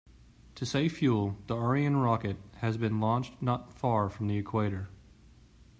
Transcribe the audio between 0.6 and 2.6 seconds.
save fuel, the Ariane rocket